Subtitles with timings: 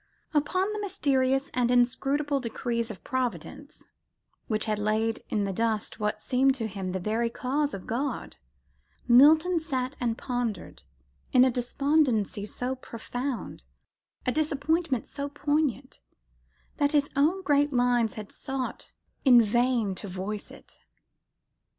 [0.33, 3.85] Upon the mysterious and inscrutable decrees of Providence,
[4.47, 8.37] which had laid in the dust what seemed to him the very cause of God,
[9.07, 10.81] Milton sat and pondered,
[11.33, 13.63] in a despondency so profound,
[14.25, 15.99] a disappointment so poignant,
[16.77, 18.93] that his own great lines had sought
[19.23, 20.79] in vain to voice it